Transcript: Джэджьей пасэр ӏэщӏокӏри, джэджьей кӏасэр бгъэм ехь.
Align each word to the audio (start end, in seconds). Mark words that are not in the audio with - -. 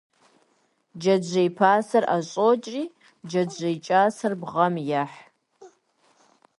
Джэджьей 0.99 1.49
пасэр 1.57 2.03
ӏэщӏокӏри, 2.07 2.83
джэджьей 3.27 3.75
кӏасэр 3.85 4.33
бгъэм 4.41 4.75
ехь. 5.03 5.17